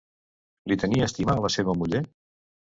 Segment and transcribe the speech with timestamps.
[0.71, 2.05] Li tenia estima a la seva muller?